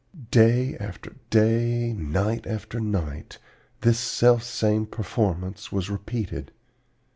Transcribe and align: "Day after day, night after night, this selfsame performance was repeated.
"Day 0.31 0.75
after 0.79 1.17
day, 1.29 1.93
night 1.93 2.47
after 2.47 2.79
night, 2.79 3.37
this 3.81 3.99
selfsame 3.99 4.87
performance 4.87 5.71
was 5.71 5.91
repeated. 5.91 6.51